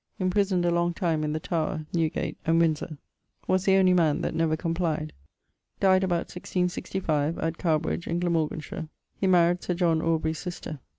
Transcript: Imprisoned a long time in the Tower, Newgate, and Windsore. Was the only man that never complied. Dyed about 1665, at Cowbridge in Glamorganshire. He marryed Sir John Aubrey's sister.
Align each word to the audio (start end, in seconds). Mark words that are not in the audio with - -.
Imprisoned 0.17 0.65
a 0.65 0.71
long 0.71 0.95
time 0.95 1.23
in 1.23 1.31
the 1.31 1.39
Tower, 1.39 1.85
Newgate, 1.93 2.35
and 2.43 2.59
Windsore. 2.59 2.97
Was 3.47 3.65
the 3.65 3.75
only 3.75 3.93
man 3.93 4.19
that 4.21 4.33
never 4.33 4.57
complied. 4.57 5.13
Dyed 5.79 6.03
about 6.03 6.21
1665, 6.33 7.37
at 7.37 7.59
Cowbridge 7.59 8.07
in 8.07 8.19
Glamorganshire. 8.19 8.87
He 9.15 9.27
marryed 9.27 9.61
Sir 9.61 9.75
John 9.75 10.01
Aubrey's 10.01 10.39
sister. 10.39 10.79